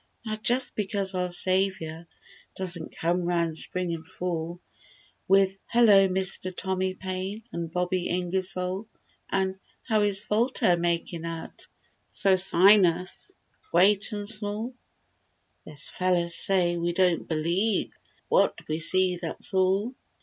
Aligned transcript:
Now 0.25 0.35
just 0.37 0.73
because 0.75 1.13
our 1.13 1.29
Saviour 1.29 2.07
Doesn't 2.55 2.97
come 2.97 3.21
'round 3.25 3.55
spring 3.55 3.93
an' 3.93 4.03
fall 4.03 4.59
With—"Hello, 5.27 6.07
Mister 6.07 6.49
Tommy 6.49 6.95
Paine 6.95 7.43
And 7.51 7.71
Bobby 7.71 8.07
Ingersoll!" 8.09 8.87
An' 9.29 9.59
"How 9.83 10.01
is 10.01 10.23
Voltaire 10.23 10.75
makin' 10.75 11.23
out— 11.23 11.67
Socinus, 12.11 13.31
"Great" 13.71 14.11
an' 14.11 14.25
"Small!" 14.25 14.73
There's 15.67 15.89
fellers 15.89 16.33
say—"We 16.33 16.93
don't 16.93 17.27
believe 17.27 17.91
But 17.91 17.97
what 18.29 18.67
we 18.67 18.79
see—that's 18.79 19.53
all!" 19.53 19.93